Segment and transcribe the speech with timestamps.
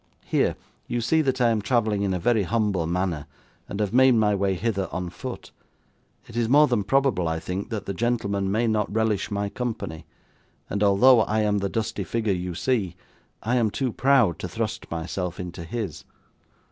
[0.25, 0.55] Here;
[0.87, 3.27] you see that I am travelling in a very humble manner,
[3.69, 5.51] and have made my way hither on foot.
[6.27, 10.07] It is more than probable, I think, that the gentleman may not relish my company;
[10.71, 12.95] and although I am the dusty figure you see,
[13.43, 16.03] I am too proud to thrust myself into his.